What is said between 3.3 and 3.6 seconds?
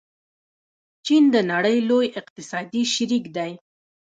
دی.